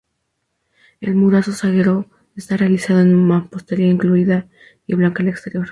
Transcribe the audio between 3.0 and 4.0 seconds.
en mampostería